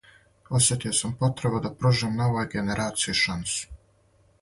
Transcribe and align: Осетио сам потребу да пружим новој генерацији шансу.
Осетио 0.59 0.93
сам 0.99 1.13
потребу 1.19 1.61
да 1.67 1.73
пружим 1.81 2.19
новој 2.25 2.51
генерацији 2.57 3.23
шансу. 3.25 3.73